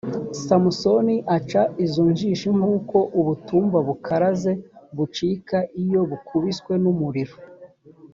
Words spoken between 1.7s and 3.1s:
izo njishi nk uko